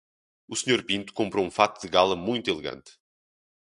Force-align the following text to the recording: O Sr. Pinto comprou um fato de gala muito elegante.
O 0.47 0.55
Sr. 0.55 0.83
Pinto 0.83 1.13
comprou 1.13 1.45
um 1.45 1.51
fato 1.51 1.79
de 1.79 1.87
gala 1.87 2.15
muito 2.15 2.49
elegante. 2.49 2.99